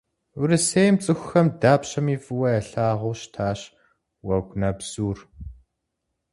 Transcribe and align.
Урысейм 0.39 0.95
цӏыхухэм 1.03 1.47
дапщэми 1.61 2.15
фӏыуэ 2.23 2.47
ялъагъуу 2.57 3.15
щытащ 3.19 3.59
уэгунэбзур. 4.25 5.17